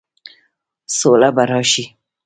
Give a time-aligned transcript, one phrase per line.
[0.97, 1.85] سوله به راشي؟